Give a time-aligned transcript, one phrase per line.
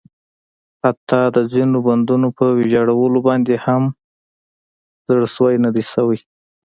[0.83, 3.83] حتٰی د ځینو بندونو په ویجاړولو باندې هم
[5.07, 6.19] زړه سوی نه ده شوی.